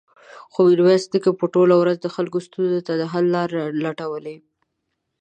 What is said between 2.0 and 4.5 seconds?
د خلکو ستونزو ته د حل لارې لټولې.